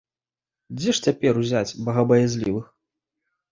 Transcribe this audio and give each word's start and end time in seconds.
Дзе 0.77 0.95
ж 0.99 1.09
цяпер 1.09 1.33
узяць 1.43 1.77
богабаязлівых? 1.91 2.65